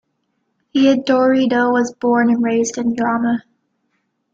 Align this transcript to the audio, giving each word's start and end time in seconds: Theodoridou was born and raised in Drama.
Theodoridou 0.73 1.71
was 1.73 1.93
born 1.93 2.31
and 2.31 2.41
raised 2.43 2.79
in 2.79 2.95
Drama. 2.95 3.43